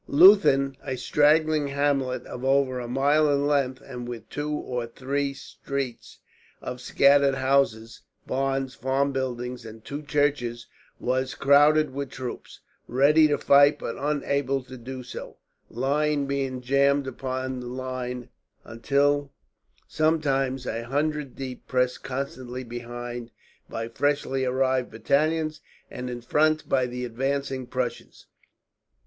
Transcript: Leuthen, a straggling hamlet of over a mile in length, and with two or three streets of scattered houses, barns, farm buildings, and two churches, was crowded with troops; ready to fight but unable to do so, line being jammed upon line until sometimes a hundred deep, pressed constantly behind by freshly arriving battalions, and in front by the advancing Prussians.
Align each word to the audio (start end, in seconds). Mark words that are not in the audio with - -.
Leuthen, 0.07 0.75
a 0.81 0.95
straggling 0.97 1.67
hamlet 1.67 2.25
of 2.25 2.43
over 2.43 2.79
a 2.79 2.87
mile 2.87 3.31
in 3.31 3.45
length, 3.45 3.83
and 3.85 4.07
with 4.07 4.27
two 4.31 4.49
or 4.49 4.87
three 4.87 5.31
streets 5.31 6.17
of 6.59 6.81
scattered 6.81 7.35
houses, 7.35 8.01
barns, 8.25 8.73
farm 8.73 9.11
buildings, 9.11 9.63
and 9.63 9.85
two 9.85 10.01
churches, 10.01 10.65
was 10.99 11.35
crowded 11.35 11.93
with 11.93 12.09
troops; 12.09 12.61
ready 12.87 13.27
to 13.27 13.37
fight 13.37 13.77
but 13.77 13.95
unable 13.95 14.63
to 14.63 14.75
do 14.75 15.03
so, 15.03 15.37
line 15.69 16.25
being 16.25 16.61
jammed 16.61 17.05
upon 17.05 17.61
line 17.61 18.27
until 18.63 19.31
sometimes 19.87 20.65
a 20.65 20.81
hundred 20.81 21.35
deep, 21.35 21.67
pressed 21.67 22.03
constantly 22.03 22.63
behind 22.63 23.29
by 23.69 23.87
freshly 23.87 24.45
arriving 24.45 24.89
battalions, 24.89 25.61
and 25.91 26.09
in 26.09 26.21
front 26.21 26.67
by 26.67 26.87
the 26.87 27.05
advancing 27.05 27.67
Prussians. 27.67 28.25